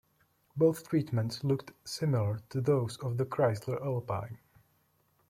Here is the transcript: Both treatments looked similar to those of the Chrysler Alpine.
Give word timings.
Both 0.57 0.89
treatments 0.89 1.43
looked 1.43 1.73
similar 1.87 2.39
to 2.49 2.59
those 2.59 2.97
of 2.97 3.17
the 3.17 3.25
Chrysler 3.27 3.79
Alpine. 3.85 4.39